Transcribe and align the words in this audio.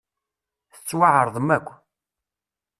Tettwaεrḍem 0.73 1.49
akk. 1.57 1.67